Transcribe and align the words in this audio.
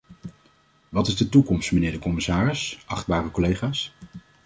Wat 0.89 1.07
is 1.07 1.15
de 1.15 1.29
toekomst, 1.29 1.71
mijnheer 1.71 1.91
de 1.91 1.99
commissaris, 1.99 2.79
achtbare 2.85 3.31
collega's? 3.31 3.93